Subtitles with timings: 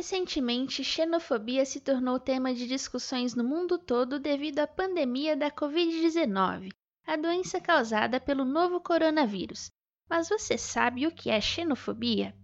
[0.00, 6.70] Recentemente, xenofobia se tornou tema de discussões no mundo todo devido à pandemia da Covid-19,
[7.06, 9.70] a doença causada pelo novo coronavírus.
[10.08, 12.34] Mas você sabe o que é xenofobia?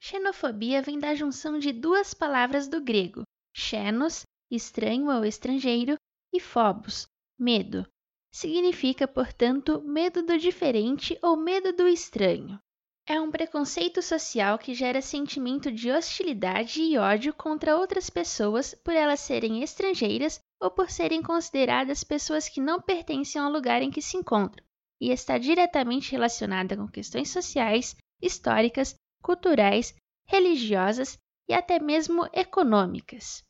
[0.00, 3.22] Xenofobia vem da junção de duas palavras do grego,
[3.54, 5.96] xenos, estranho ou estrangeiro,
[6.32, 7.04] e phobos,
[7.38, 7.86] medo.
[8.32, 12.58] Significa, portanto, medo do diferente ou medo do estranho.
[13.06, 18.94] É um preconceito social que gera sentimento de hostilidade e ódio contra outras pessoas por
[18.94, 24.00] elas serem estrangeiras ou por serem consideradas pessoas que não pertencem ao lugar em que
[24.00, 24.64] se encontram,
[25.00, 33.42] e está diretamente relacionada com questões sociais, históricas, culturais, religiosas e até mesmo econômicas.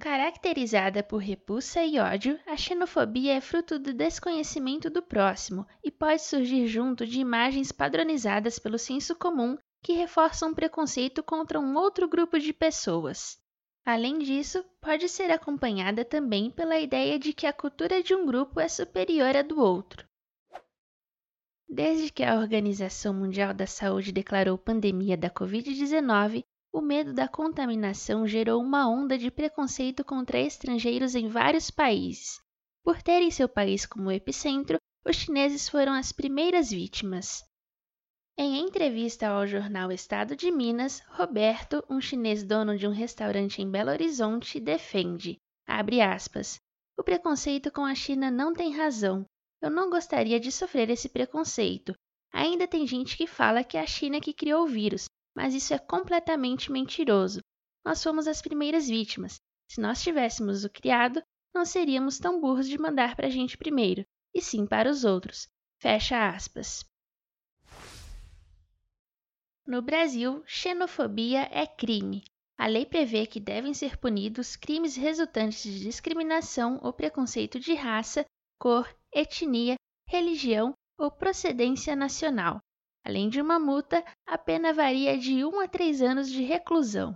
[0.00, 6.22] Caracterizada por repulsa e ódio, a xenofobia é fruto do desconhecimento do próximo e pode
[6.22, 12.08] surgir junto de imagens padronizadas pelo senso comum que reforçam um preconceito contra um outro
[12.08, 13.38] grupo de pessoas.
[13.84, 18.58] Além disso, pode ser acompanhada também pela ideia de que a cultura de um grupo
[18.58, 20.06] é superior à do outro.
[21.68, 28.26] Desde que a Organização Mundial da Saúde declarou pandemia da Covid-19, o medo da contaminação
[28.26, 32.40] gerou uma onda de preconceito contra estrangeiros em vários países.
[32.82, 37.44] Por terem seu país como epicentro, os chineses foram as primeiras vítimas.
[38.36, 43.70] Em entrevista ao jornal Estado de Minas, Roberto, um chinês dono de um restaurante em
[43.70, 46.58] Belo Horizonte, defende, aspas,
[46.98, 49.24] o preconceito com a China não tem razão.
[49.62, 51.94] Eu não gostaria de sofrer esse preconceito.
[52.32, 55.74] Ainda tem gente que fala que é a China que criou o vírus, mas isso
[55.74, 57.40] é completamente mentiroso.
[57.84, 59.40] Nós fomos as primeiras vítimas.
[59.68, 61.22] Se nós tivéssemos o criado,
[61.54, 64.04] não seríamos tão burros de mandar para a gente primeiro,
[64.34, 65.48] e sim para os outros.
[65.80, 66.84] Fecha aspas.
[69.66, 72.24] No Brasil, xenofobia é crime.
[72.56, 78.24] A lei prevê que devem ser punidos crimes resultantes de discriminação ou preconceito de raça,
[78.58, 79.74] cor, etnia,
[80.06, 82.60] religião ou procedência nacional,
[83.04, 87.14] Além de uma multa, a pena varia de 1 a 3 anos de reclusão.